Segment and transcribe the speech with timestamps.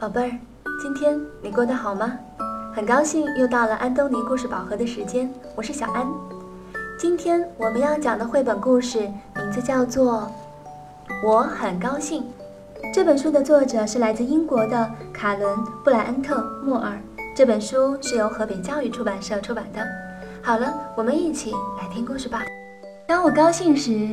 [0.00, 0.30] 宝贝儿，
[0.80, 2.10] 今天你过得好吗？
[2.74, 6.06] 很高兴又到了安东尼故事宝盒的时间，我是小安。
[6.98, 9.00] 今天我们要讲的绘本故事
[9.36, 10.22] 名字叫做
[11.22, 12.22] 《我很高兴》。
[12.94, 16.98] 这本书的作者是来自英国的卡伦·布莱恩特·莫尔。
[17.36, 19.86] 这本书是由河北教育出版社出版的。
[20.40, 22.46] 好了，我们一起来听故事吧。
[23.06, 24.08] 当我高兴时，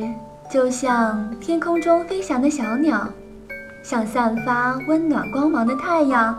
[0.50, 3.08] 就像天空中飞翔的小鸟。
[3.88, 6.38] 像散发温暖光芒的太阳，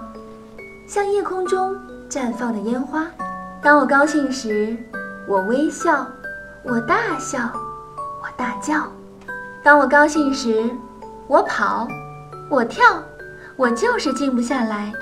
[0.86, 1.76] 像夜空中
[2.08, 3.08] 绽放的烟花。
[3.60, 4.78] 当我高兴时，
[5.28, 6.06] 我微笑，
[6.62, 7.40] 我大笑，
[8.22, 8.84] 我大叫。
[9.64, 10.70] 当我高兴时，
[11.26, 11.88] 我跑，
[12.52, 12.86] 我跳，
[13.56, 14.94] 我就是静不下来。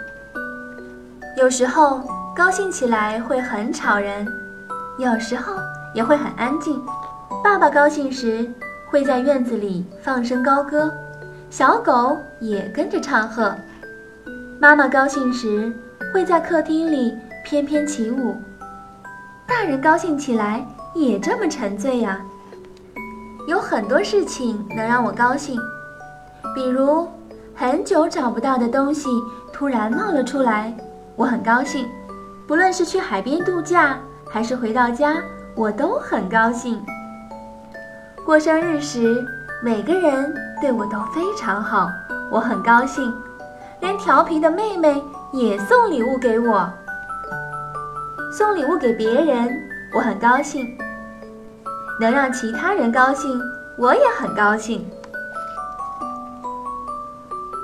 [1.35, 2.01] 有时候
[2.33, 4.25] 高兴起来会很吵人，
[4.97, 5.51] 有时候
[5.93, 6.81] 也会很安静。
[7.43, 8.49] 爸爸高兴时
[8.89, 10.89] 会在院子里放声高歌。
[11.49, 13.55] 小狗也跟着唱和，
[14.59, 15.73] 妈妈高兴时
[16.13, 18.35] 会在客厅里翩翩起舞，
[19.47, 22.21] 大人高兴起来也这么沉醉呀。
[23.47, 25.57] 有很多事情能让我高兴，
[26.53, 27.07] 比如
[27.55, 29.07] 很久找不到的东西
[29.53, 30.75] 突然冒了出来，
[31.15, 31.87] 我很高兴。
[32.45, 33.97] 不论是去海边度假，
[34.29, 35.15] 还是回到家，
[35.55, 36.83] 我都很高兴。
[38.25, 39.25] 过生日时。
[39.63, 41.91] 每个人对我都非常好，
[42.29, 43.11] 我很高兴。
[43.79, 46.71] 连调皮的妹妹也送礼物给我。
[48.31, 49.49] 送礼物给别人，
[49.95, 50.77] 我很高兴。
[51.99, 53.41] 能让其他人高兴，
[53.77, 54.87] 我也很高兴。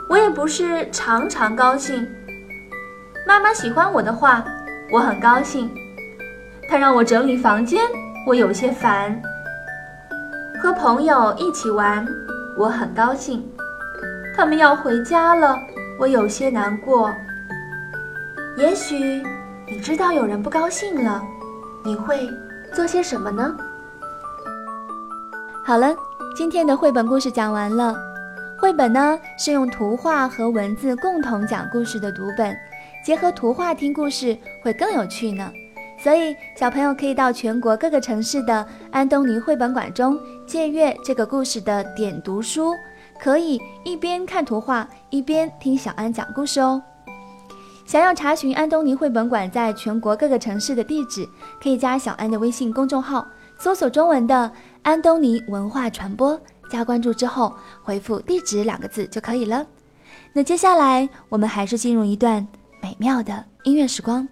[0.09, 2.08] 我也不是常常高兴。
[3.27, 4.44] 妈妈喜欢我的话，
[4.91, 5.69] 我很高兴。
[6.67, 7.81] 她让我整理房间，
[8.27, 9.21] 我有些烦。
[10.64, 12.08] 和朋友一起玩，
[12.58, 13.45] 我很高兴。
[14.33, 15.58] 他们要回家了，
[16.00, 17.14] 我有些难过。
[18.55, 19.22] 也许
[19.67, 21.22] 你知道有人不高兴了，
[21.83, 22.30] 你会
[22.73, 23.53] 做些什么呢？
[25.65, 25.93] 好了，
[26.33, 27.93] 今天的绘本故事讲完了。
[28.58, 32.55] 绘本呢是用图画和文字共同讲故事的读本，
[33.05, 35.52] 结合图画听故事会更有趣呢。
[36.03, 42.75] 所以，小朋友可以到全国各个城市的安东尼绘本馆中借阅这个故事的点读书，
[43.17, 46.83] 可以一边看图画一边听小安讲故事哦。
[47.86, 51.25] 想要查询安东尼绘本馆在全国各个城市的地址，
[51.61, 53.25] 可以加小安的微信公众号，
[53.58, 54.52] 搜索中文的
[54.83, 56.37] “安东尼文化传播”，
[56.70, 59.65] 加关注之后回复“地址”两个字就可以了。
[60.33, 62.45] 那接下来，我们还是进入一段
[62.81, 64.27] 美妙的音乐时光。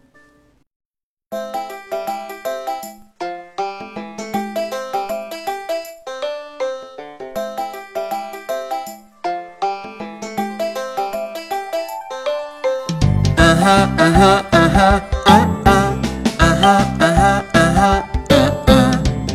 [13.61, 14.79] 哈啊哈啊哈
[15.25, 15.31] 啊
[15.65, 15.93] 啊
[16.39, 18.73] 啊哈啊哈啊哈啊啊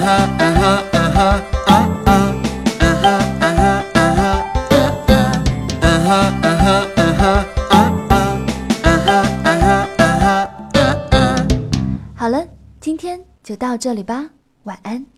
[0.04, 1.20] 哈啊哈啊哈
[1.64, 1.72] 啊
[2.04, 2.12] 啊啊
[2.74, 3.08] 啊哈
[3.40, 4.20] 啊哈啊哈
[4.50, 5.16] 啊
[5.80, 6.12] 啊哈
[6.44, 7.32] 啊哈
[7.64, 7.80] 啊
[9.00, 9.64] 哈啊哈
[9.96, 11.46] 啊哈
[12.14, 12.46] 好了，
[12.80, 14.28] 今天就到这里吧，
[14.64, 15.13] 晚安。